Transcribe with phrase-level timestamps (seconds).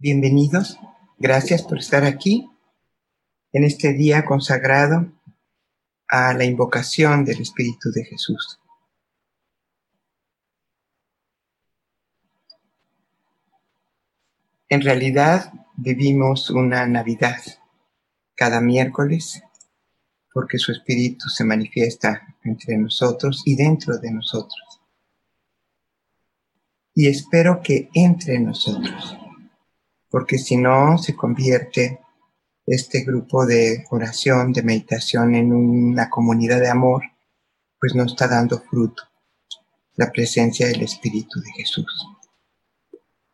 [0.00, 0.78] Bienvenidos,
[1.18, 2.48] gracias por estar aquí
[3.52, 5.10] en este día consagrado
[6.06, 8.60] a la invocación del Espíritu de Jesús.
[14.68, 17.42] En realidad vivimos una Navidad
[18.36, 19.42] cada miércoles
[20.32, 24.80] porque su Espíritu se manifiesta entre nosotros y dentro de nosotros.
[26.94, 29.18] Y espero que entre nosotros
[30.10, 32.00] porque si no se convierte
[32.66, 37.02] este grupo de oración, de meditación en una comunidad de amor,
[37.80, 39.04] pues no está dando fruto
[39.96, 42.08] la presencia del Espíritu de Jesús.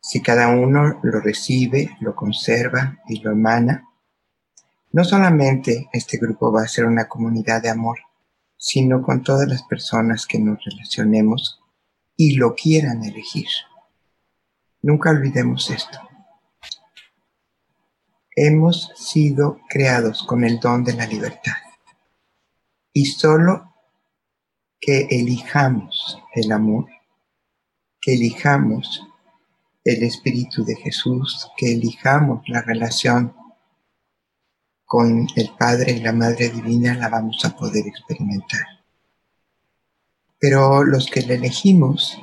[0.01, 3.89] Si cada uno lo recibe, lo conserva y lo emana,
[4.93, 7.99] no solamente este grupo va a ser una comunidad de amor,
[8.57, 11.61] sino con todas las personas que nos relacionemos
[12.17, 13.49] y lo quieran elegir.
[14.83, 16.04] Nunca olvidemos esto
[18.37, 21.53] hemos sido creados con el don de la libertad.
[22.93, 23.73] Y solo
[24.81, 26.87] que elijamos el amor,
[28.01, 29.03] que elijamos
[29.85, 33.35] el Espíritu de Jesús, que elijamos la relación
[34.85, 38.67] con el Padre y la Madre Divina, la vamos a poder experimentar.
[40.39, 42.19] Pero los que la elegimos,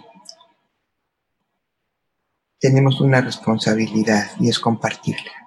[2.60, 5.42] tenemos una responsabilidad y es compartirla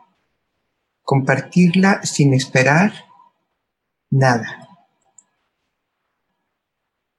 [1.05, 2.93] compartirla sin esperar
[4.11, 4.69] nada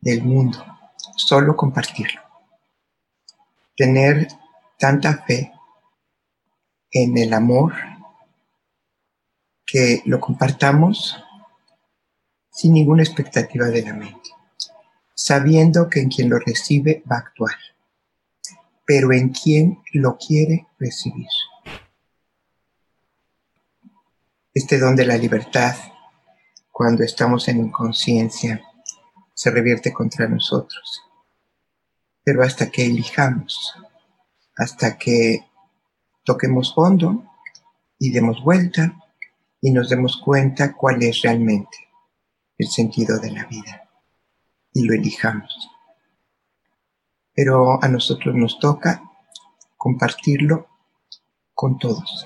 [0.01, 0.65] del mundo,
[1.15, 2.21] solo compartirlo.
[3.75, 4.27] Tener
[4.79, 5.51] tanta fe
[6.91, 7.73] en el amor
[9.65, 11.17] que lo compartamos
[12.49, 14.29] sin ninguna expectativa de la mente,
[15.13, 17.55] sabiendo que en quien lo recibe va a actuar,
[18.85, 21.27] pero en quien lo quiere recibir
[24.55, 25.75] este don de la libertad,
[26.71, 28.63] cuando estamos en inconsciencia,
[29.33, 31.03] se revierte contra nosotros.
[32.23, 33.75] Pero hasta que elijamos,
[34.55, 35.45] hasta que
[36.23, 37.25] toquemos fondo
[37.99, 38.97] y demos vuelta
[39.59, 41.89] y nos demos cuenta cuál es realmente
[42.57, 43.89] el sentido de la vida
[44.71, 45.69] y lo elijamos.
[47.33, 49.03] Pero a nosotros nos toca
[49.75, 50.69] compartirlo
[51.53, 52.25] con todos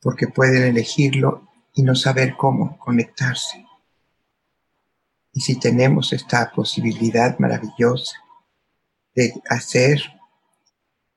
[0.00, 3.66] porque pueden elegirlo y no saber cómo conectarse.
[5.32, 8.16] Y si tenemos esta posibilidad maravillosa
[9.14, 10.00] de hacer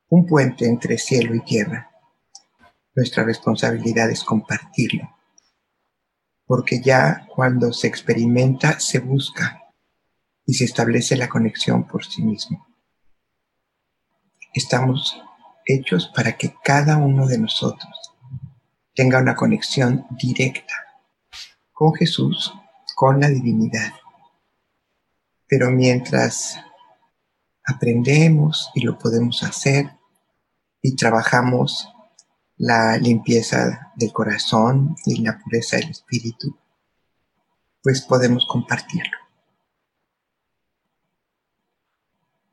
[0.09, 1.89] un puente entre cielo y tierra,
[2.95, 5.09] nuestra responsabilidad es compartirlo.
[6.45, 9.63] Porque ya cuando se experimenta, se busca
[10.45, 12.67] y se establece la conexión por sí mismo.
[14.53, 15.19] Estamos
[15.65, 18.02] hechos para que cada uno de nosotros
[18.93, 20.73] tenga una conexión directa
[21.71, 22.53] con Jesús,
[22.95, 23.93] con la divinidad.
[25.47, 26.57] Pero mientras
[27.65, 29.89] aprendemos y lo podemos hacer
[30.81, 31.89] y trabajamos
[32.57, 36.57] la limpieza del corazón y la pureza del espíritu,
[37.81, 39.17] pues podemos compartirlo.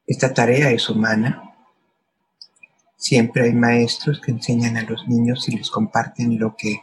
[0.06, 1.49] Esta tarea es humana,
[3.00, 6.82] Siempre hay maestros que enseñan a los niños y les comparten lo que,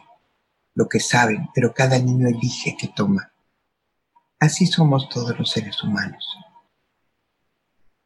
[0.74, 3.32] lo que saben, pero cada niño elige qué toma.
[4.40, 6.26] Así somos todos los seres humanos.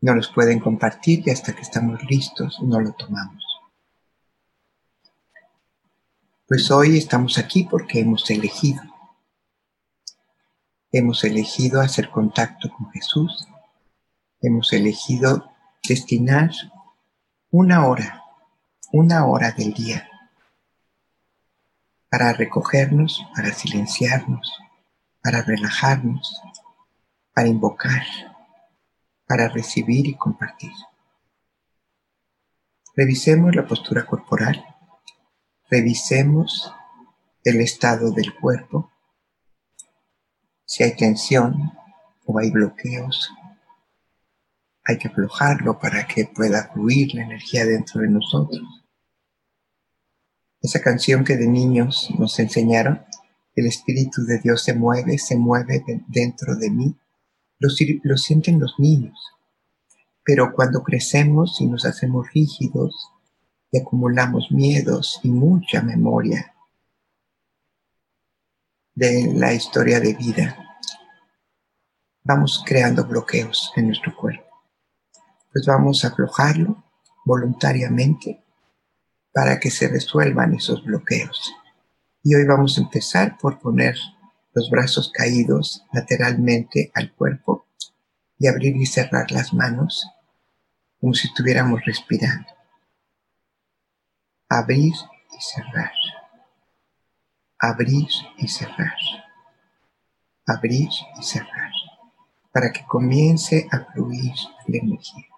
[0.02, 3.42] No los pueden compartir y hasta que estamos listos no lo tomamos.
[6.46, 8.82] Pues hoy estamos aquí porque hemos elegido.
[10.90, 13.48] Hemos elegido hacer contacto con Jesús.
[14.42, 15.50] Hemos elegido
[15.88, 16.50] destinar
[17.54, 18.24] una hora,
[18.92, 20.08] una hora del día,
[22.08, 24.58] para recogernos, para silenciarnos,
[25.22, 26.41] para relajarnos,
[27.34, 28.04] para invocar,
[29.26, 30.72] para recibir y compartir.
[32.97, 34.65] Revisemos la postura corporal,
[35.68, 36.72] revisemos
[37.44, 38.91] el estado del cuerpo,
[40.65, 41.71] si hay tensión
[42.24, 43.30] o hay bloqueos,
[44.84, 48.62] hay que aflojarlo para que pueda fluir la energía dentro de nosotros.
[50.60, 53.04] Esa canción que de niños nos enseñaron,
[53.54, 56.96] el Espíritu de Dios se mueve, se mueve dentro de mí,
[57.58, 59.18] lo, sienten los niños.
[60.24, 63.10] Pero cuando crecemos y nos hacemos rígidos
[63.70, 66.54] y acumulamos miedos y mucha memoria
[68.94, 70.56] de la historia de vida,
[72.22, 74.52] vamos creando bloqueos en nuestro cuerpo
[75.53, 76.83] pues vamos a aflojarlo
[77.25, 78.43] voluntariamente
[79.33, 81.53] para que se resuelvan esos bloqueos.
[82.22, 83.97] Y hoy vamos a empezar por poner
[84.54, 87.66] los brazos caídos lateralmente al cuerpo
[88.39, 90.07] y abrir y cerrar las manos
[91.01, 92.49] como si estuviéramos respirando.
[94.49, 95.93] Abrir y cerrar.
[97.59, 98.09] Abrir
[98.39, 98.97] y cerrar.
[100.47, 100.89] Abrir
[101.19, 101.72] y cerrar.
[102.53, 104.34] Para que comience a fluir
[104.69, 105.31] la energía.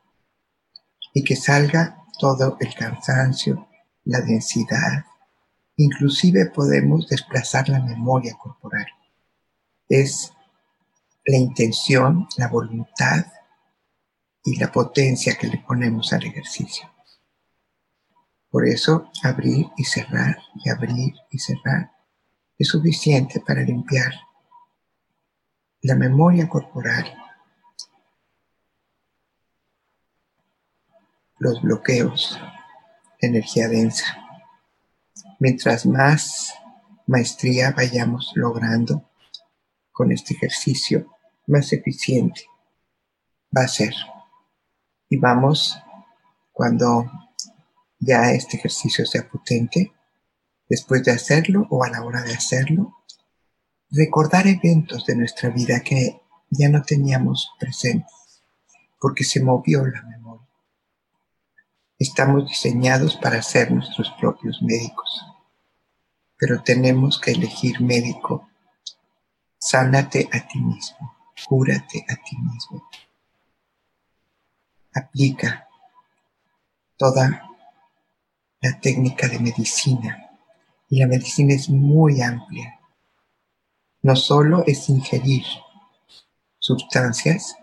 [1.15, 3.69] Y que salga todo el cansancio,
[4.05, 5.07] la densidad.
[5.77, 8.87] Inclusive podemos desplazar la memoria corporal.
[9.89, 10.35] Es
[11.25, 13.25] la intención, la voluntad
[14.45, 16.91] y la potencia que le ponemos al ejercicio.
[18.51, 21.91] Por eso abrir y cerrar y abrir y cerrar
[22.59, 24.13] es suficiente para limpiar
[25.83, 27.05] la memoria corporal,
[31.45, 32.41] los bloqueos,
[33.21, 34.17] energía densa.
[35.39, 36.55] Mientras más
[37.07, 39.05] maestría vayamos logrando
[39.93, 41.07] con este ejercicio,
[41.47, 42.47] más eficiente
[43.55, 43.93] va a ser.
[45.11, 45.79] Y vamos,
[46.51, 47.05] cuando
[47.99, 49.93] ya este ejercicio sea potente,
[50.67, 52.97] después de hacerlo o a la hora de hacerlo,
[53.91, 58.43] recordar eventos de nuestra vida que ya no teníamos presentes,
[58.99, 60.24] porque se movió la memoria.
[62.05, 65.25] Estamos diseñados para ser nuestros propios médicos,
[66.37, 68.47] pero tenemos que elegir médico.
[69.59, 71.17] Sánate a ti mismo,
[71.49, 72.87] cúrate a ti mismo.
[74.93, 75.67] Aplica
[76.99, 77.49] toda
[78.61, 80.31] la técnica de medicina.
[80.91, 82.81] Y la medicina es muy amplia.
[84.03, 85.47] No solo es ingerir
[86.59, 87.57] sustancias,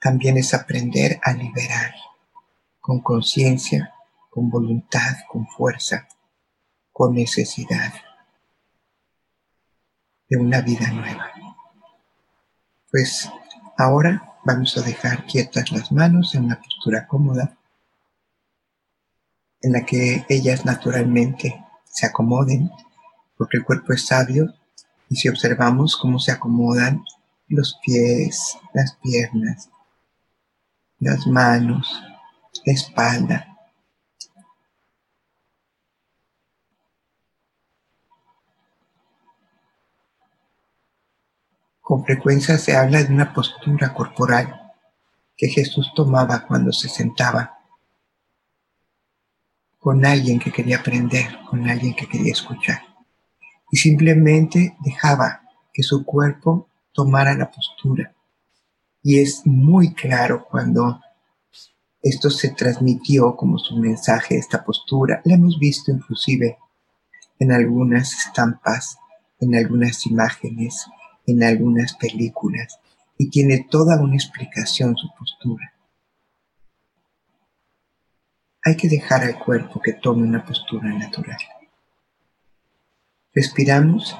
[0.00, 1.94] también es aprender a liberar
[2.82, 3.94] con conciencia,
[4.28, 6.08] con voluntad, con fuerza,
[6.92, 7.94] con necesidad
[10.28, 11.30] de una vida nueva.
[12.90, 13.30] Pues
[13.78, 17.56] ahora vamos a dejar quietas las manos en una postura cómoda
[19.60, 22.68] en la que ellas naturalmente se acomoden,
[23.36, 24.52] porque el cuerpo es sabio
[25.08, 27.04] y si observamos cómo se acomodan
[27.46, 29.70] los pies, las piernas,
[30.98, 32.02] las manos,
[32.64, 33.52] la espalda,
[41.92, 44.72] Con frecuencia se habla de una postura corporal
[45.36, 47.58] que Jesús tomaba cuando se sentaba
[49.78, 52.80] con alguien que quería aprender, con alguien que quería escuchar.
[53.70, 58.14] Y simplemente dejaba que su cuerpo tomara la postura.
[59.02, 60.98] Y es muy claro cuando
[62.02, 65.22] esto se transmitió como su mensaje, esta postura.
[65.24, 66.58] La hemos visto inclusive
[67.38, 68.98] en algunas estampas,
[69.38, 70.86] en algunas imágenes,
[71.26, 72.80] en algunas películas.
[73.16, 75.72] Y tiene toda una explicación su postura.
[78.64, 81.38] Hay que dejar al cuerpo que tome una postura natural.
[83.32, 84.16] Respiramos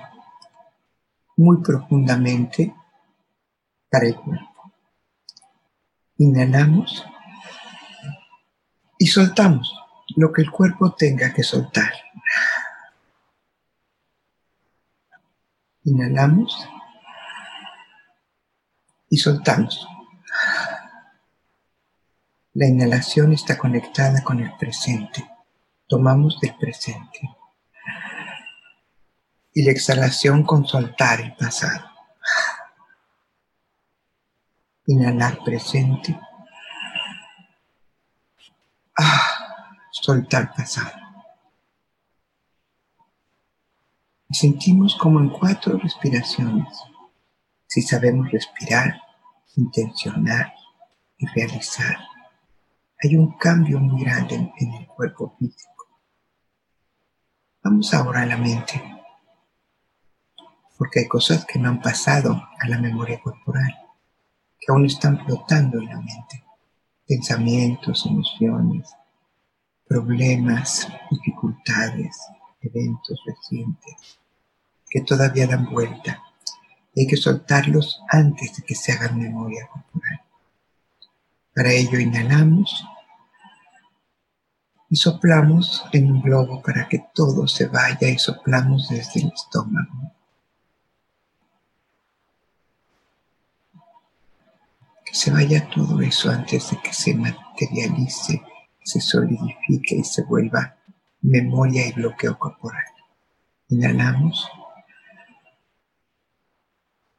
[1.36, 2.74] muy profundamente
[3.90, 4.72] para el cuerpo.
[6.18, 7.04] Inhalamos
[9.02, 9.74] y soltamos
[10.14, 11.92] lo que el cuerpo tenga que soltar.
[15.82, 16.56] Inhalamos
[19.10, 19.88] y soltamos.
[22.52, 25.28] La inhalación está conectada con el presente.
[25.88, 27.28] Tomamos del presente.
[29.52, 31.90] Y la exhalación con soltar el pasado.
[34.86, 36.16] Inhalar presente.
[39.04, 40.92] Ah, soltar pasado.
[44.30, 46.68] Sentimos como en cuatro respiraciones.
[47.66, 49.00] Si sabemos respirar,
[49.56, 50.54] intencionar
[51.18, 51.96] y realizar
[53.02, 56.00] hay un cambio muy grande en, el cuerpo físico.
[57.64, 58.80] Vamos ahora a la mente,
[60.78, 63.72] porque hay cosas que no han pasado a la memoria corporal,
[64.58, 66.41] que aún están flotando en la mente.
[67.12, 68.88] Pensamientos, emociones,
[69.86, 72.16] problemas, dificultades,
[72.62, 74.18] eventos recientes,
[74.88, 76.22] que todavía dan vuelta.
[76.96, 80.22] Hay que soltarlos antes de que se hagan memoria corporal.
[81.54, 82.82] Para ello inhalamos
[84.88, 90.14] y soplamos en un globo para que todo se vaya y soplamos desde el estómago.
[95.12, 98.42] Se vaya todo eso antes de que se materialice,
[98.82, 100.78] se solidifique y se vuelva
[101.20, 102.82] memoria y bloqueo corporal.
[103.68, 104.50] Inhalamos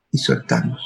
[0.09, 0.81] y soltamos.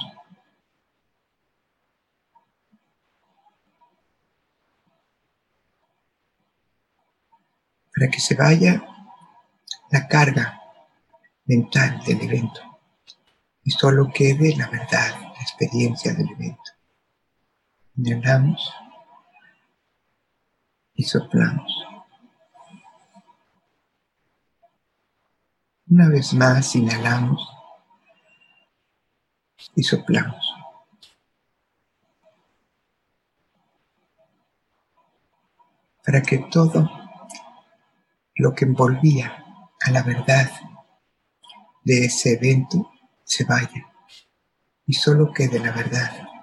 [7.95, 8.85] Para que se vaya
[9.91, 10.59] la carga
[11.45, 12.59] mental del evento
[13.63, 16.76] y solo quede la verdad, la experiencia del evento.
[17.97, 18.75] Inhalamos
[20.93, 21.83] y soplamos.
[25.89, 27.49] Una vez más inhalamos
[29.75, 30.53] y soplamos.
[36.05, 36.87] Para que todo
[38.35, 39.43] lo que envolvía
[39.81, 40.51] a la verdad
[41.83, 42.91] de ese evento
[43.23, 43.91] se vaya
[44.85, 46.36] y solo quede la verdad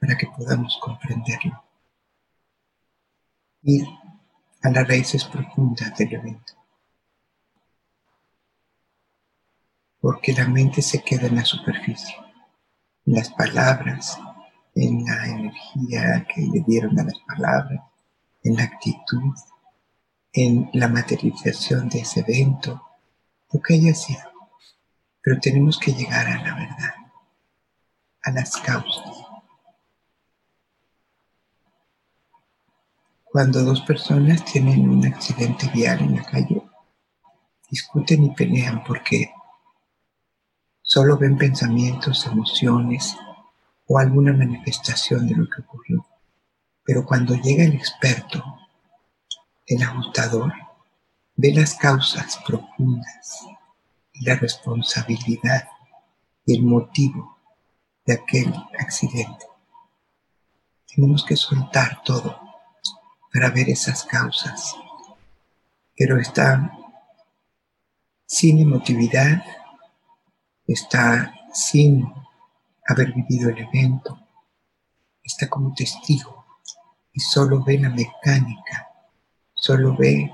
[0.00, 1.62] para que podamos comprenderlo.
[3.62, 3.86] Ir
[4.62, 6.54] a las raíces profundas del evento.
[10.00, 12.16] Porque la mente se queda en la superficie,
[13.04, 14.18] en las palabras,
[14.74, 17.80] en la energía que le dieron a las palabras,
[18.42, 19.34] en la actitud,
[20.32, 22.82] en la materialización de ese evento,
[23.52, 24.22] lo que haya sido.
[25.20, 26.94] Pero tenemos que llegar a la verdad,
[28.22, 29.19] a las causas.
[33.32, 36.64] Cuando dos personas tienen un accidente vial en la calle,
[37.70, 39.32] discuten y pelean porque
[40.82, 43.16] solo ven pensamientos, emociones
[43.86, 46.04] o alguna manifestación de lo que ocurrió.
[46.82, 48.42] Pero cuando llega el experto,
[49.64, 50.52] el ajustador,
[51.36, 53.46] ve las causas profundas
[54.12, 55.68] y la responsabilidad
[56.44, 57.38] y el motivo
[58.04, 59.46] de aquel accidente.
[60.92, 62.39] Tenemos que soltar todo
[63.32, 64.74] para ver esas causas,
[65.96, 66.76] pero está
[68.26, 69.42] sin emotividad,
[70.66, 72.04] está sin
[72.86, 74.18] haber vivido el evento,
[75.22, 76.44] está como testigo
[77.12, 78.88] y solo ve la mecánica,
[79.54, 80.32] solo ve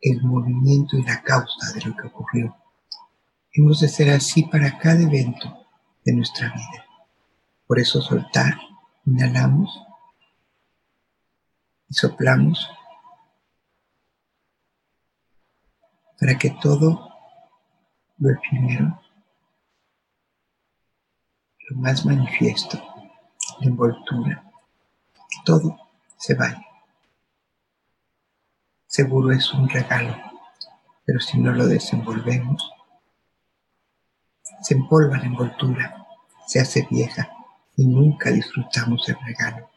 [0.00, 2.56] el movimiento y la causa de lo que ocurrió.
[3.52, 5.66] Hemos de ser así para cada evento
[6.04, 6.84] de nuestra vida.
[7.66, 8.58] Por eso soltar,
[9.06, 9.70] inhalamos
[11.94, 12.68] y soplamos
[16.18, 17.08] para que todo
[18.18, 19.00] lo efímero,
[21.70, 22.82] lo más manifiesto,
[23.60, 24.52] la envoltura,
[25.44, 25.78] todo
[26.16, 26.66] se vaya.
[28.88, 30.16] Seguro es un regalo,
[31.04, 32.72] pero si no lo desenvolvemos,
[34.62, 36.06] se empolva la envoltura,
[36.44, 37.30] se hace vieja
[37.76, 39.73] y nunca disfrutamos el regalo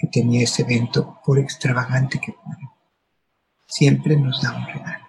[0.00, 2.72] que tenía ese evento, por extravagante que fuera.
[3.66, 5.06] Siempre nos da un regalo.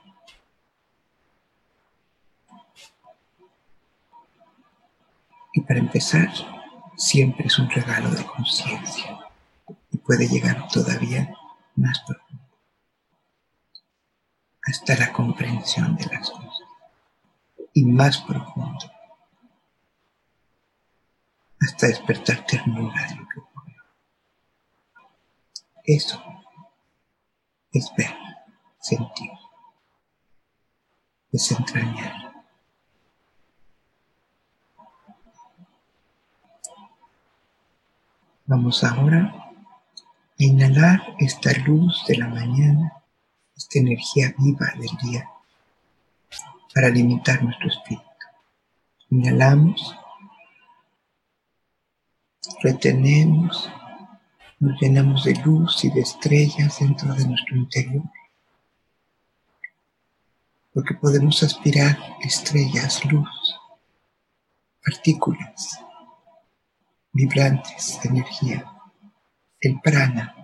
[5.54, 6.30] Y para empezar,
[6.98, 9.18] siempre es un regalo de conciencia
[9.92, 11.34] y puede llegar todavía
[11.76, 12.42] más profundo
[14.68, 16.64] hasta la comprensión de las cosas
[17.74, 18.92] y más profundo,
[21.62, 23.50] hasta despertar ternura de lo que.
[25.86, 26.22] Eso.
[27.72, 28.14] Es ver,
[28.80, 29.32] sentir,
[31.32, 32.44] desentrañar.
[38.46, 43.02] Vamos ahora a inhalar esta luz de la mañana
[43.62, 45.30] esta energía viva del día
[46.74, 48.04] para alimentar nuestro espíritu.
[49.10, 49.96] Inhalamos,
[52.64, 53.70] retenemos,
[54.62, 58.03] nos llenamos de luz y de estrellas dentro de nuestro interior,
[60.72, 63.60] porque podemos aspirar estrellas, luz,
[64.86, 65.80] partículas
[67.12, 68.72] vibrantes de energía,
[69.60, 70.36] el prana,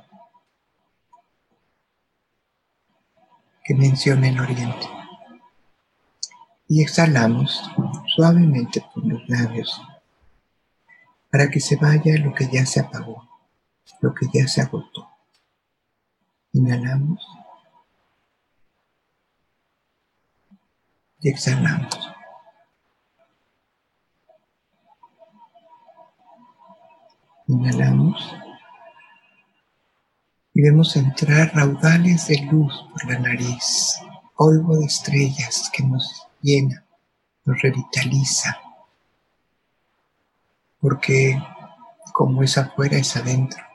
[3.63, 4.89] que menciona el oriente.
[6.67, 7.69] Y exhalamos
[8.15, 9.79] suavemente por los labios
[11.29, 13.36] para que se vaya lo que ya se apagó,
[14.01, 15.09] lo que ya se agotó.
[16.53, 17.25] Inhalamos
[21.19, 22.13] y exhalamos.
[27.47, 28.35] Inhalamos
[30.53, 33.99] y vemos entrar raudales de luz por la nariz,
[34.35, 36.83] polvo de estrellas que nos llena,
[37.45, 38.57] nos revitaliza,
[40.79, 41.39] porque
[42.11, 43.66] como es afuera es adentro,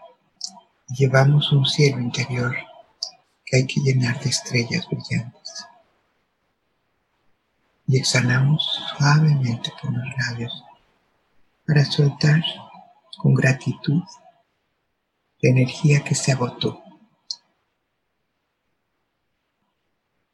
[0.92, 2.54] llevamos un cielo interior
[3.44, 5.66] que hay que llenar de estrellas brillantes.
[7.86, 8.64] Y exhalamos
[8.96, 10.64] suavemente por los labios
[11.66, 12.42] para soltar
[13.18, 14.02] con gratitud
[15.40, 16.82] la energía que se agotó.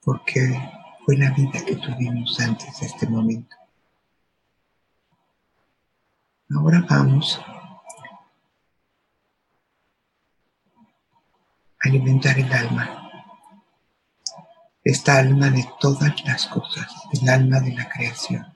[0.03, 0.41] Porque
[1.05, 3.57] fue la vida que tuvimos antes de este momento.
[6.51, 7.41] Ahora vamos
[11.81, 13.11] alimentar el alma.
[14.85, 18.55] Esta alma de todas las cosas, el alma de la creación.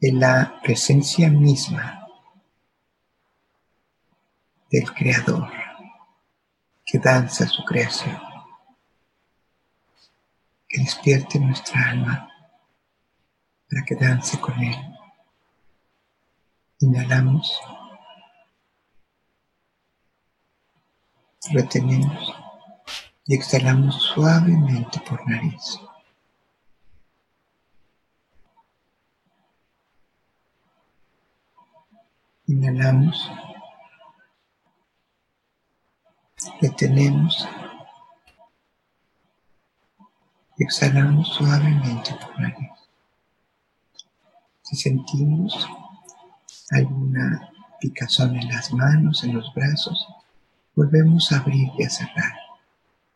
[0.00, 2.06] De la presencia misma
[4.70, 5.50] del Creador
[6.84, 8.20] que danza su creación
[10.68, 12.28] que despierte nuestra alma
[13.68, 14.76] para que dance con él.
[16.80, 17.58] Inhalamos,
[21.52, 22.34] retenemos
[23.26, 25.80] y exhalamos suavemente por nariz.
[32.46, 33.30] Inhalamos,
[36.60, 37.48] retenemos
[40.58, 42.70] Exhalamos suavemente por nariz.
[44.62, 45.68] Si sentimos
[46.70, 50.08] alguna picazón en las manos, en los brazos,
[50.76, 52.34] volvemos a abrir y a cerrar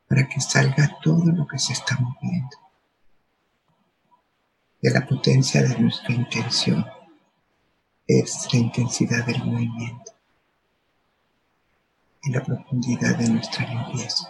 [0.09, 2.57] para que salga todo lo que se está moviendo.
[4.81, 6.85] De la potencia de nuestra intención
[8.07, 10.13] es la intensidad del movimiento
[12.23, 14.29] y la profundidad de nuestra limpieza.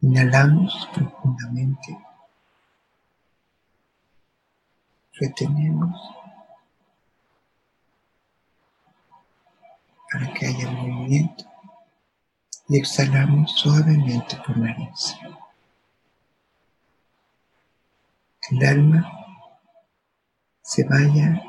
[0.00, 1.96] Inhalamos profundamente.
[5.12, 6.21] Retenemos
[10.12, 11.44] para que haya movimiento
[12.68, 15.16] y exhalamos suavemente por nariz.
[18.50, 19.10] El alma
[20.62, 21.42] se vaya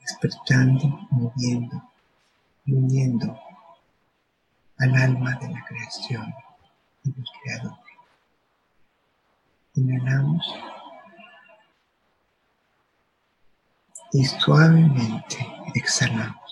[0.00, 1.82] despertando, moviendo
[2.68, 3.38] uniendo
[4.78, 6.34] al alma de la creación
[7.04, 7.78] y Creador.
[9.74, 10.54] Inhalamos
[14.12, 16.45] y suavemente exhalamos.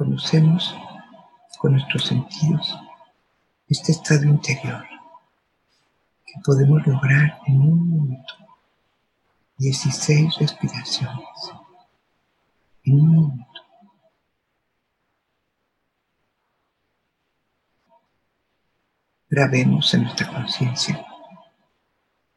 [0.00, 0.74] Y reconocemos
[1.58, 2.74] con nuestros sentidos
[3.68, 4.82] este estado interior
[6.24, 8.34] que podemos lograr en un minuto
[9.58, 11.52] 16 respiraciones
[12.84, 13.60] en un minuto.
[19.28, 21.06] Grabemos en nuestra conciencia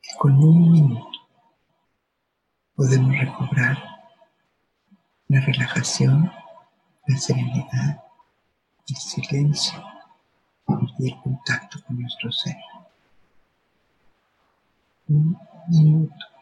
[0.02, 1.08] que con un minuto
[2.76, 3.78] podemos recobrar
[5.30, 6.30] la relajación,
[7.08, 8.04] la serenidad,
[8.88, 9.84] el silencio
[10.98, 12.56] y el contacto con nuestro ser.
[15.08, 15.38] Un
[15.68, 16.34] minuto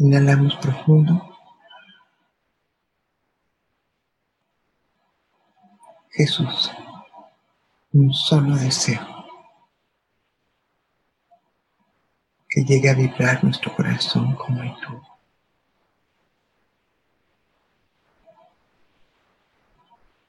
[0.00, 1.36] Inhalamos profundo.
[6.10, 6.70] Jesús,
[7.92, 9.17] un solo deseo.
[12.58, 15.00] Que llegue a vibrar nuestro corazón como el tuyo.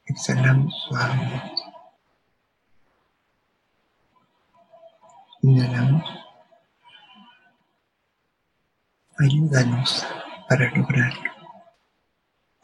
[0.06, 1.64] Exhalamos suavemente.
[5.42, 6.08] Inhalamos.
[9.18, 10.06] Ayúdanos
[10.48, 11.32] para lograrlo.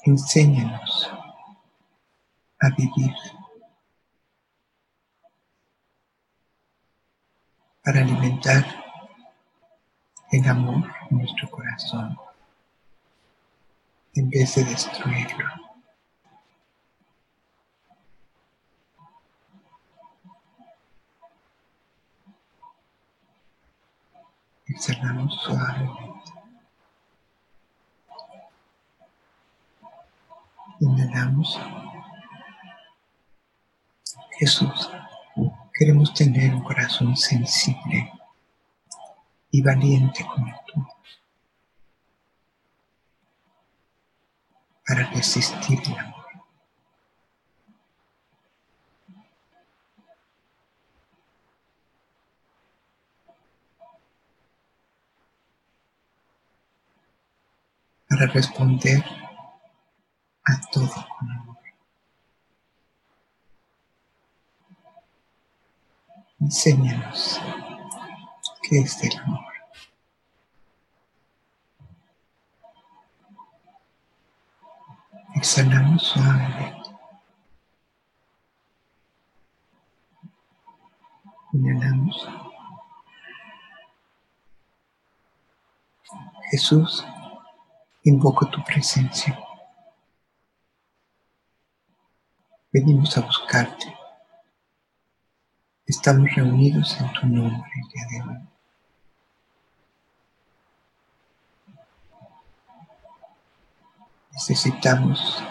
[0.03, 1.09] Enséñanos
[2.59, 3.15] a vivir
[7.83, 8.84] para alimentar
[10.31, 12.17] el amor en nuestro corazón
[14.15, 15.45] en vez de destruirlo.
[24.67, 26.31] Exhalamos suavemente.
[30.79, 31.59] Inhalamos.
[34.37, 34.89] Jesús,
[35.73, 38.11] queremos tener un corazón sensible
[39.55, 40.83] y valiente juventud
[44.85, 46.15] para resistir el amor.
[58.09, 59.03] para responder
[60.45, 61.57] a todo con amor.
[66.39, 67.41] Enséñanos
[68.67, 69.53] qué es el amor.
[75.35, 76.89] Exhalamos suavemente.
[81.53, 82.29] Inhalamos.
[86.51, 87.05] Jesús,
[88.03, 89.37] invoco tu presencia.
[92.71, 93.95] Venimos a buscarte.
[95.85, 98.54] Estamos reunidos en tu nombre el día de hoy.
[104.35, 105.41] Necesitamos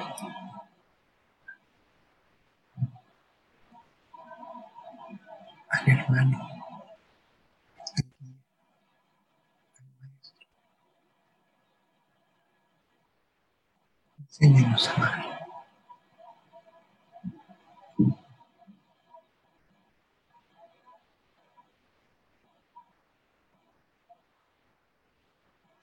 [5.71, 6.49] al hermano,
[14.19, 15.25] Enséñanos a amar.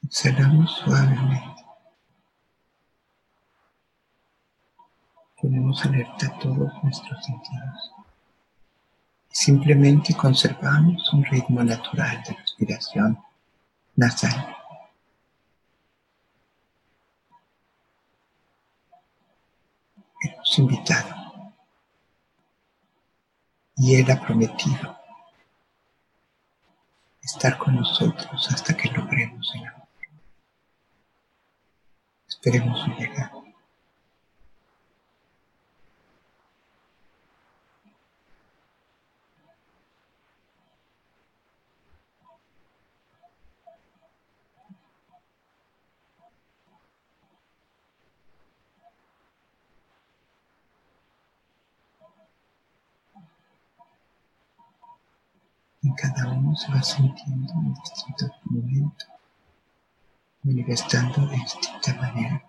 [0.10, 1.51] Suavemente.
[5.80, 7.94] Alerta todos nuestros sentidos.
[9.32, 13.18] Y simplemente conservamos un ritmo natural de respiración
[13.96, 14.58] nasal.
[20.24, 21.16] Hemos invitado
[23.78, 24.98] y Él ha prometido
[27.24, 29.88] estar con nosotros hasta que logremos el amor.
[32.28, 33.32] Esperemos su llegada.
[55.84, 59.12] En cada se va sintiendo en distintos momentos
[60.44, 62.44] manifestando de distinta manera.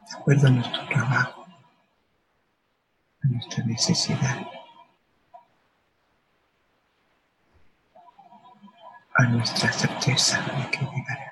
[0.00, 1.46] De acuerdo a nuestro trabajo,
[3.22, 4.46] a nuestra necesidad,
[9.14, 11.23] a nuestra certeza de que llegará.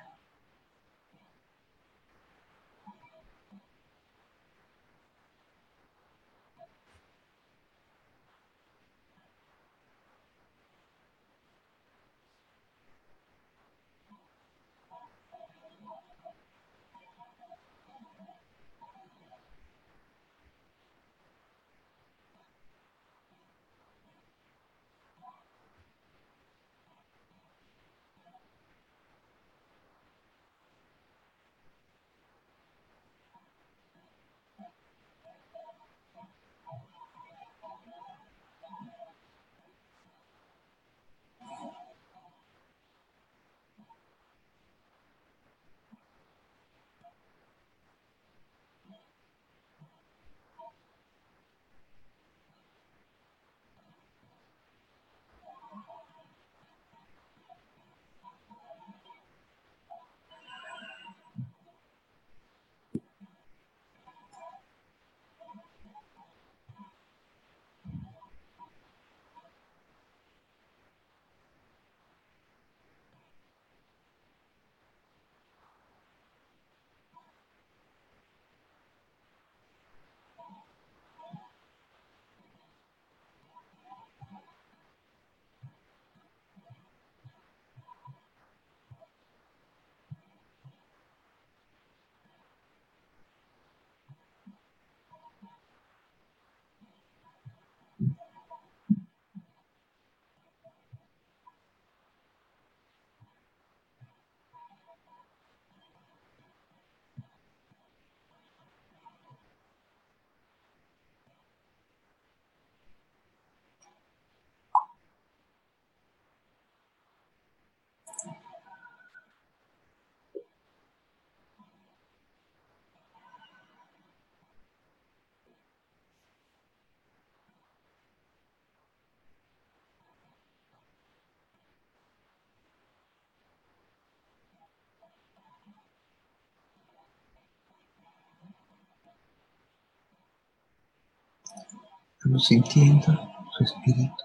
[142.23, 144.15] Estamos sintiendo su espíritu.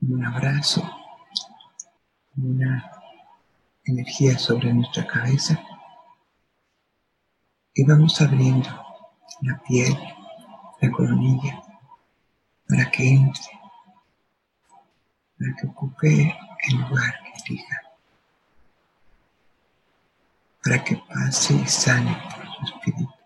[0.00, 0.82] Un abrazo,
[2.36, 2.90] una
[3.84, 5.64] energía sobre nuestra cabeza
[7.72, 8.68] Y vamos abriendo
[9.42, 9.96] la piel,
[10.80, 11.62] la coronilla,
[12.68, 13.60] para que entre,
[15.38, 16.36] para que ocupe
[16.68, 17.80] el lugar que elija,
[20.64, 22.20] para que pase y sane
[22.58, 23.21] su espíritu.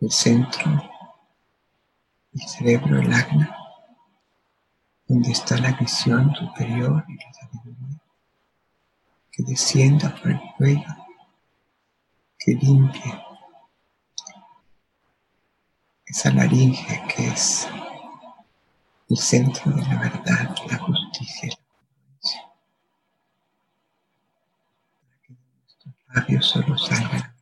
[0.00, 0.90] El centro,
[2.32, 3.56] el cerebro, el acna,
[5.06, 8.00] donde está la visión superior y la sabiduría,
[9.30, 10.96] que descienda por el cuello,
[12.38, 13.24] que limpie.
[16.06, 17.68] Esa laringe que es
[19.08, 22.52] el centro de la verdad, la justicia y la conciencia.
[25.00, 27.34] Para que de nuestros labios solo salga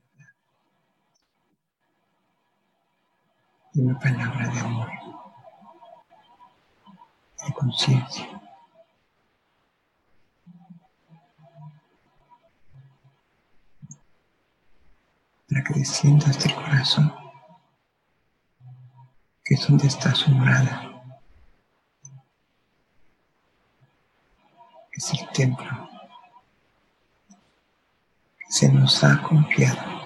[3.75, 4.91] una palabra de amor,
[7.47, 8.43] de conciencia.
[15.49, 17.15] Para que descienda hasta el corazón
[19.45, 21.03] que es donde está su morada.
[24.93, 25.88] Es el templo
[28.49, 29.99] se nos ha confiado.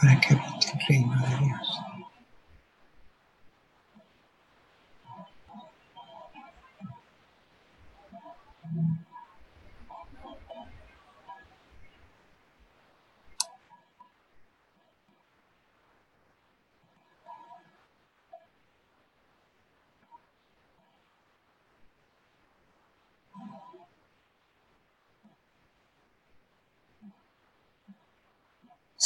[0.00, 1.89] Para que habite el reino de Dios.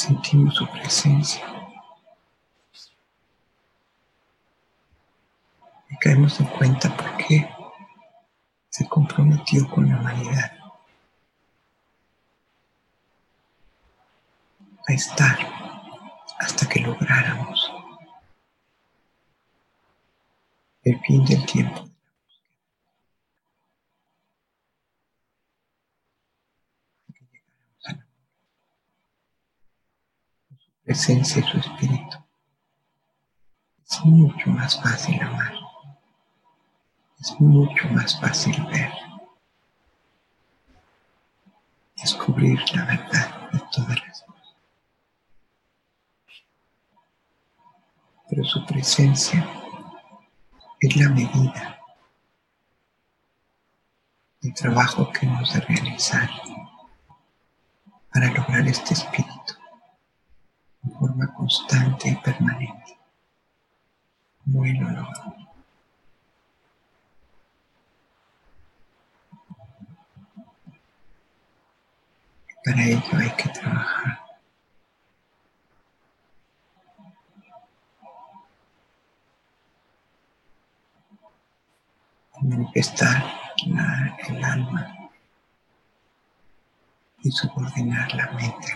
[0.05, 1.43] Sentimos su presencia.
[5.89, 7.49] Y caemos en cuenta por qué
[8.69, 10.53] se comprometió con la humanidad
[14.87, 15.39] a estar
[16.39, 17.73] hasta que lográramos
[20.83, 21.94] el fin del tiempo.
[30.85, 32.19] Presencia y su espíritu.
[33.91, 35.55] Es mucho más fácil amar.
[37.21, 38.93] Es mucho más fácil ver.
[41.97, 44.57] Descubrir la verdad de todas las cosas.
[48.29, 49.47] Pero su presencia
[50.81, 51.81] es la medida
[54.43, 56.29] del trabajo que hemos de realizar
[58.13, 59.64] para lograr este espíritu
[61.45, 62.99] constante y permanente,
[64.47, 65.35] lo logró.
[72.65, 74.21] Para ello hay que trabajar.
[82.41, 83.25] manifestar
[83.69, 85.11] la, el alma
[87.23, 88.75] y subordinar la mente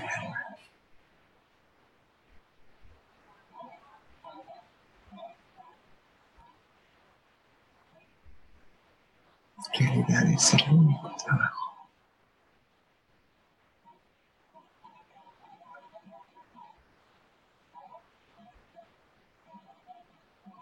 [9.87, 10.03] al alma.
[10.05, 11.65] realidad es el único trabajo.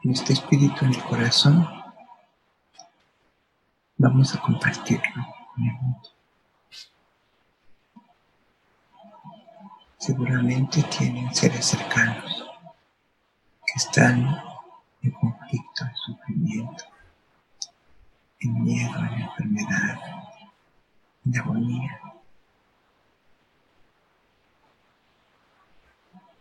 [0.05, 1.69] En este espíritu en el corazón
[3.97, 6.09] vamos a compartirlo con el mundo.
[9.99, 12.47] Seguramente tienen seres cercanos
[13.67, 14.41] que están
[15.03, 16.85] en conflicto, en sufrimiento,
[18.47, 20.01] en miedo, en enfermedad,
[21.25, 22.01] en agonía,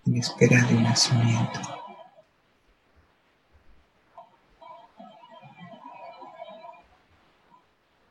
[0.05, 1.59] en espera de nacimiento.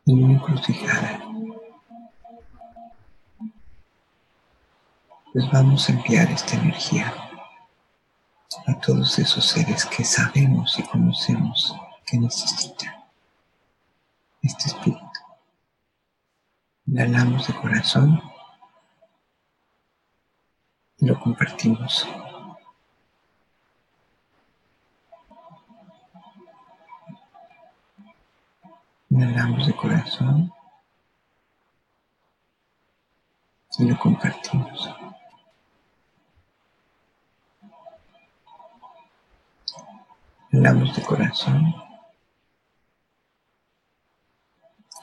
[0.07, 1.21] En una encrucijada.
[5.33, 7.13] Pues vamos a enviar esta energía
[8.67, 11.75] a todos esos seres que sabemos y conocemos
[12.07, 13.04] que necesitan
[14.45, 15.01] este espíritu.
[16.87, 18.23] Inhalamos de corazón
[20.99, 22.07] y lo compartimos.
[29.09, 30.53] Inhalamos de corazón
[33.79, 34.91] y lo compartimos.
[40.53, 41.84] Inhalamos de corazón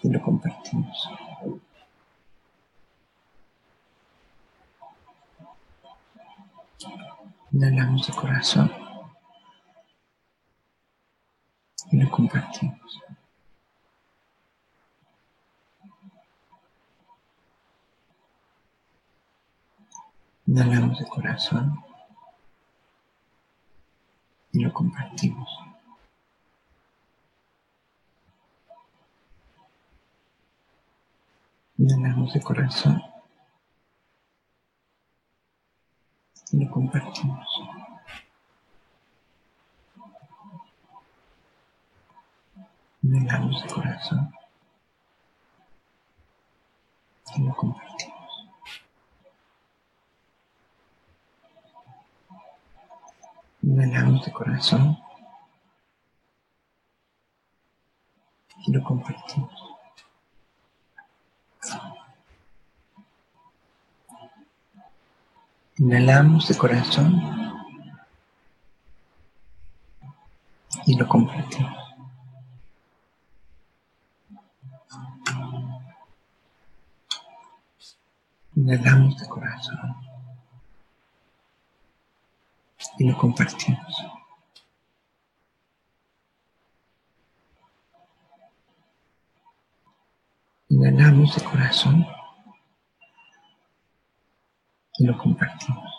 [0.04, 1.10] y lo compartimos.
[7.52, 8.72] Inhalamos de corazón
[11.92, 13.02] y lo compartimos.
[20.48, 21.84] Inhalamos de corazón
[24.54, 25.71] y lo compartimos.
[31.82, 33.02] Inhalamos de corazón
[36.52, 37.48] y lo compartimos.
[43.02, 44.32] Inhalamos de corazón
[47.36, 48.48] y lo compartimos.
[53.64, 55.00] Inhalamos de corazón
[58.68, 59.71] y lo compartimos.
[65.78, 67.22] Inhalamos de corazón
[70.86, 71.78] y lo compartimos.
[78.56, 79.96] Inhalamos de corazón
[83.00, 84.21] y lo compartimos.
[90.84, 92.08] Inhalamos de corazón
[94.98, 95.92] y lo compartimos.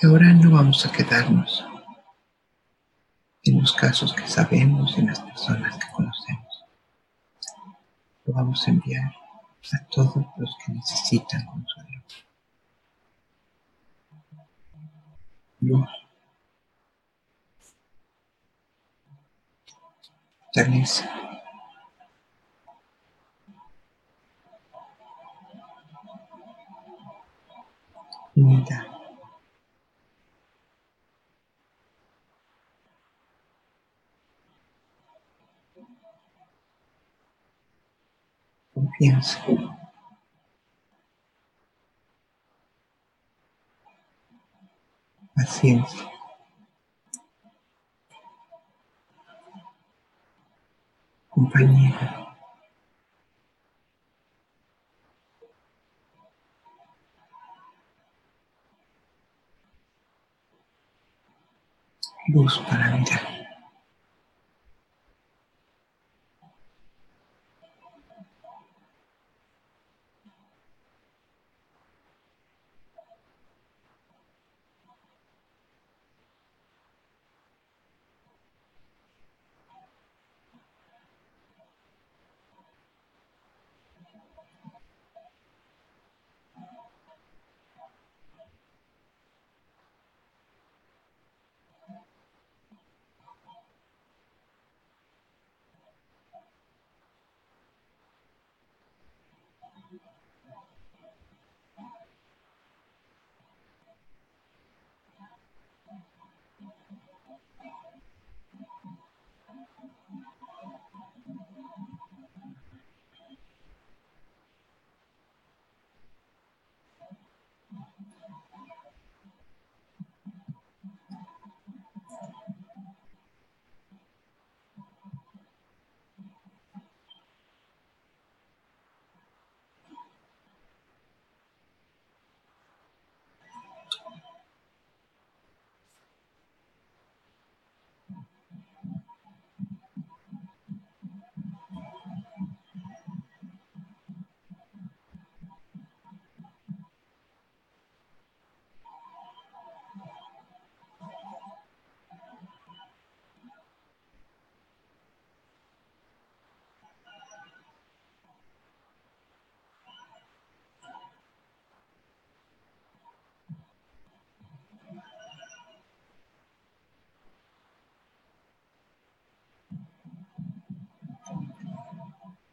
[0.00, 1.66] Y ahora no vamos a quedarnos
[3.44, 6.46] en los casos que sabemos, en las personas que conocemos
[8.26, 9.14] lo vamos a enviar
[9.72, 11.46] a todos los que necesitan
[20.52, 21.02] Técnicas.
[28.36, 28.86] Imitar.
[38.72, 39.40] Confiança.
[45.36, 46.06] Así es.
[51.28, 52.22] Compañía.
[62.28, 63.35] Luz para mirar.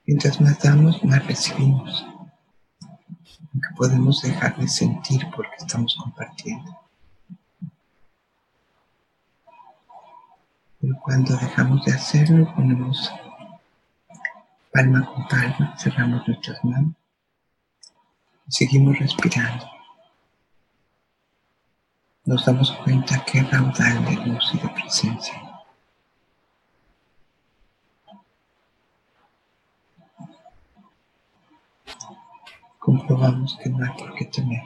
[0.05, 2.05] Mientras más damos, más recibimos.
[2.81, 6.79] Aunque podemos dejar de sentir porque estamos compartiendo.
[10.81, 13.11] Pero cuando dejamos de hacerlo, ponemos
[14.71, 16.93] palma con palma, cerramos nuestras manos
[18.47, 19.65] Seguimos respirando.
[22.25, 25.52] Nos damos cuenta que raudal de luz y de presencia.
[32.83, 34.61] Comprobamos que no hay por qué temer.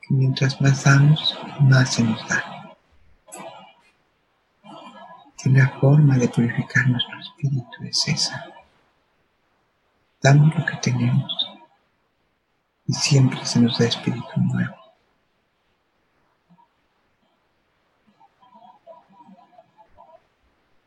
[0.00, 2.74] Que mientras más damos, más se nos da.
[5.36, 8.46] Que la forma de purificar nuestro espíritu es esa.
[10.22, 11.50] Damos lo que tenemos
[12.86, 14.76] y siempre se nos da espíritu nuevo.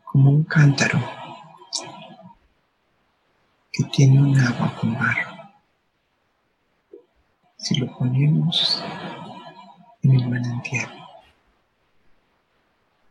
[0.05, 1.22] Como un cántaro
[3.73, 5.31] que tiene un agua con barro.
[7.57, 8.83] Si lo ponemos
[10.03, 10.89] en el manantial,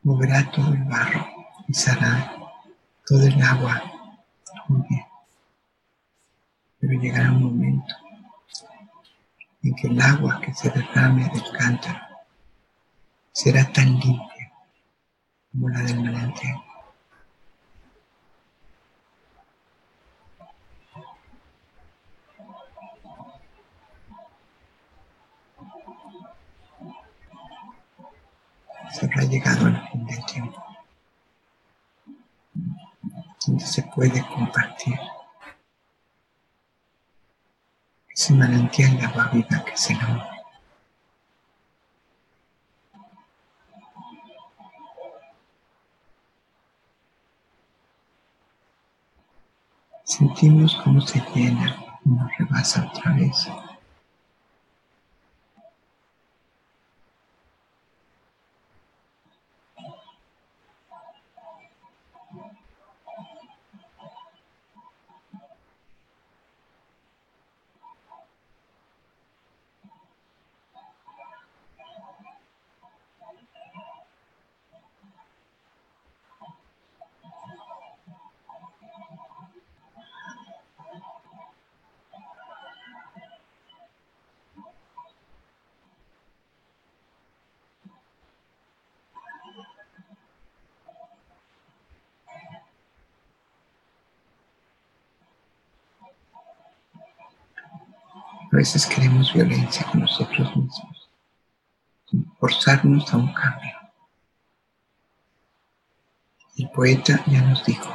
[0.04, 1.26] moverá todo el barro
[1.66, 2.32] y será
[3.04, 3.82] todo el agua
[4.68, 5.04] muy bien.
[6.78, 7.94] Pero llegará un momento
[9.64, 12.00] en que el agua que se derrame del cántaro
[13.32, 14.52] será tan limpia
[15.50, 16.71] como la del manantial.
[29.14, 30.64] Habrá llegado al fin del tiempo,
[33.46, 34.98] donde se puede compartir
[38.08, 40.26] ese manantial de agua viva que es el amor.
[50.04, 53.48] Sentimos cómo se llena y nos rebasa otra vez.
[98.51, 101.10] A veces queremos violencia con nosotros mismos,
[102.38, 103.76] forzarnos a un cambio.
[106.56, 107.92] El poeta ya nos dijo,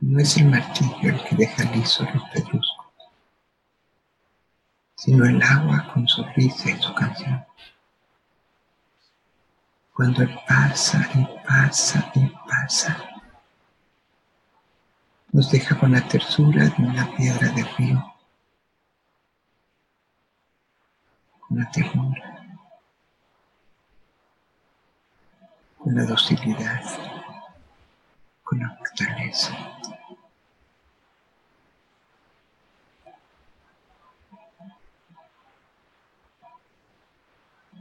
[0.00, 2.86] no es el martillo el que deja liso los pedruscos,
[4.94, 7.48] sino el agua con su risa y su canción
[9.98, 12.96] cuando pasa y pasa y pasa.
[15.32, 18.14] Nos deja con la tersura de una piedra de río,
[21.40, 22.46] con la ternura,
[25.78, 26.80] con la docilidad,
[28.44, 29.52] con la fortaleza.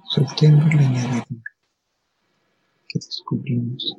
[0.09, 1.46] Soltemos la añadidura
[2.99, 3.95] que descubrimos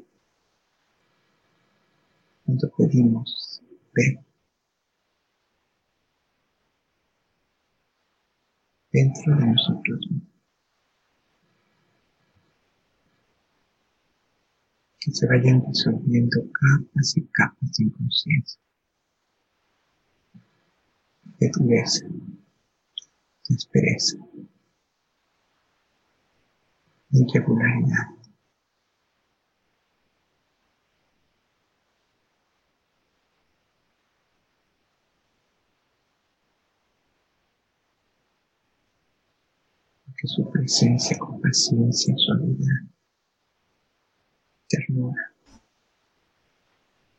[2.44, 3.62] cuando pedimos
[3.94, 4.24] ver
[8.90, 10.08] dentro de nosotros.
[15.00, 18.60] Que se vayan disolviendo capas y capas de inconsciencia,
[21.38, 22.06] de dureza,
[23.48, 24.16] de aspereza,
[27.10, 28.17] de irregularidad.
[40.18, 42.90] Que su presencia con paciencia, suavidad,
[44.68, 45.32] ternura,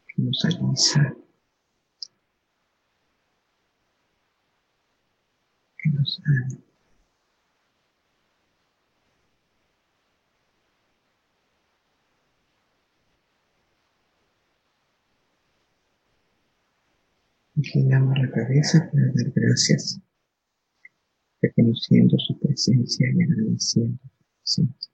[0.06, 1.16] que nos alisa,
[5.78, 6.62] que nos ama.
[17.56, 20.02] Inclinamos la cabeza para dar gracias
[21.42, 24.00] reconociendo su presencia y agradeciendo
[24.44, 24.92] su presencia.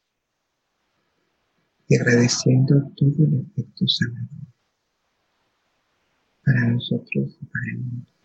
[1.88, 4.46] Y agradeciendo todo el efecto sanador
[6.46, 8.16] para nosotros y para el mundo.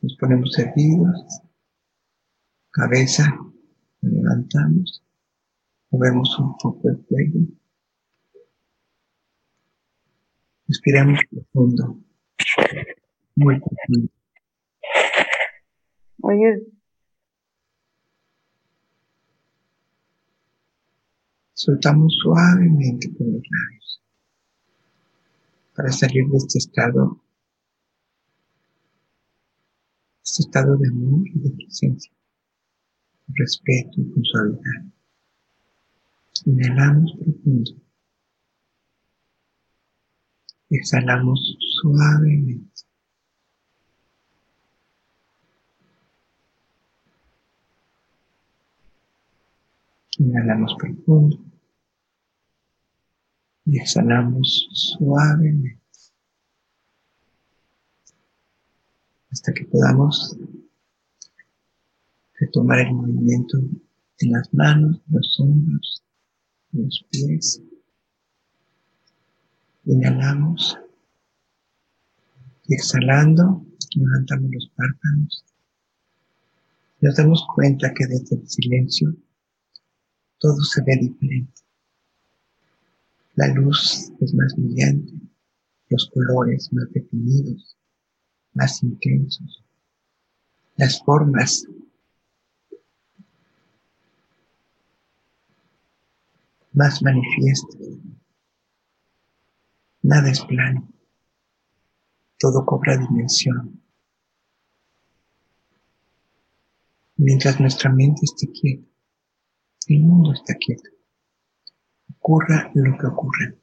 [0.00, 1.40] Nos ponemos erguidos,
[2.70, 3.24] cabeza,
[4.02, 5.02] levantamos,
[5.90, 7.40] movemos un poco el cuello.
[10.66, 11.98] Respiramos profundo,
[13.36, 14.12] muy profundo.
[16.20, 16.62] Oye,
[21.54, 24.02] Soltamos suavemente por los labios
[25.74, 27.18] para salir de este estado,
[30.36, 32.12] estado de amor y de presencia,
[33.28, 34.84] respeto y con suavidad.
[36.44, 37.70] Inhalamos profundo.
[40.70, 42.82] Exhalamos suavemente.
[50.18, 51.38] Inhalamos profundo
[53.64, 55.77] y exhalamos suavemente
[59.38, 60.36] hasta que podamos
[62.40, 63.58] retomar el movimiento
[64.18, 66.02] en las manos, los hombros,
[66.72, 67.62] los pies.
[69.84, 70.76] Inhalamos
[72.66, 73.64] y exhalando
[73.94, 75.44] levantamos los párpados.
[77.00, 79.14] Nos damos cuenta que desde el silencio
[80.38, 81.62] todo se ve diferente.
[83.36, 85.12] La luz es más brillante,
[85.90, 87.78] los colores más definidos,
[88.58, 89.64] más intensos,
[90.76, 91.64] las formas
[96.72, 97.80] más manifiestas.
[100.02, 100.88] Nada es plano,
[102.38, 103.80] todo cobra dimensión.
[107.16, 108.88] Mientras nuestra mente esté quieta,
[109.88, 110.90] el mundo está quieto.
[112.16, 113.54] Ocurra lo que ocurra.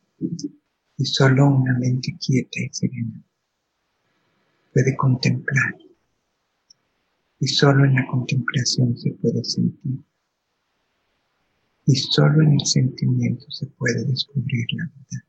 [0.98, 3.26] Y solo una mente quieta y serena
[4.76, 5.78] puede contemplar.
[7.40, 10.04] Y solo en la contemplación se puede sentir.
[11.86, 15.26] Y solo en el sentimiento se puede descubrir la verdad.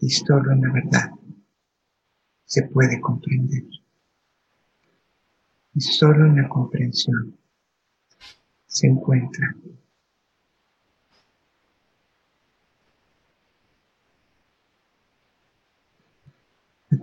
[0.00, 1.10] Y solo en la verdad
[2.44, 3.62] se puede comprender.
[5.72, 7.38] Y solo en la comprensión
[8.66, 9.54] se encuentra.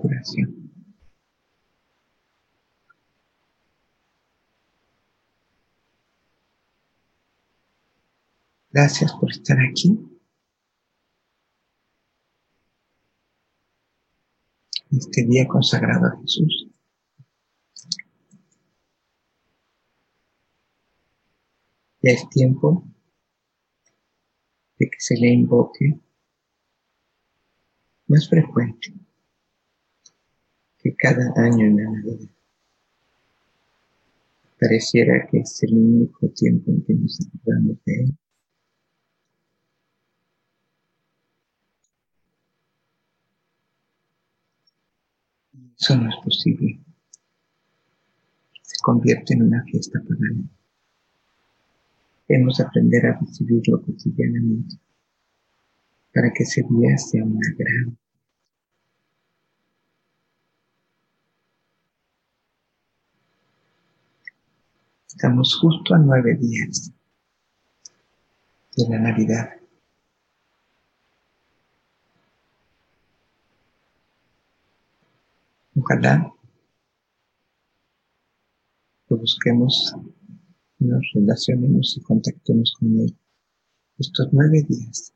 [0.04, 0.70] Curación.
[8.70, 9.98] Gracias por estar aquí.
[14.92, 16.68] Este día consagrado a Jesús.
[22.02, 22.84] Ya es tiempo
[24.78, 25.98] de que se le invoque
[28.08, 28.94] más frecuente
[30.84, 32.30] que cada año en la Navidad.
[34.60, 38.18] Pareciera que es el único tiempo en que nos acordamos de él.
[45.80, 46.80] Eso no es posible.
[48.62, 50.44] Se convierte en una fiesta pagana.
[52.28, 54.76] Debemos aprender a recibirlo cotidianamente
[56.14, 57.98] para que ese día sea una gran.
[65.16, 66.92] Estamos justo a nueve días
[68.76, 69.48] de la Navidad.
[75.76, 76.34] Ojalá
[79.08, 79.94] lo busquemos
[80.80, 83.16] nos relacionemos y contactemos con Él
[84.00, 85.14] estos nueve días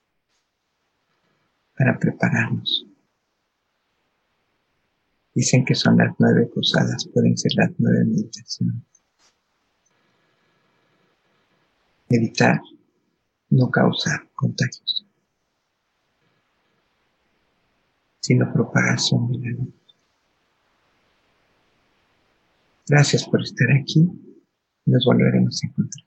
[1.75, 2.85] para prepararnos.
[5.33, 8.96] Dicen que son las nueve posadas, pueden ser las nueve meditaciones.
[12.09, 12.61] Meditar
[13.49, 15.05] no causa contagios,
[18.19, 19.73] sino propagación de la luz.
[22.87, 24.09] Gracias por estar aquí
[24.85, 26.05] nos volveremos a encontrar.